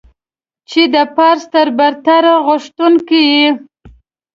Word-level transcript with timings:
چې 0.69 0.81
د 0.93 0.95
پارس 1.15 1.43
تر 1.53 1.67
برتري 1.77 2.33
غوښتونکو 2.45 3.15
يې. 3.31 3.47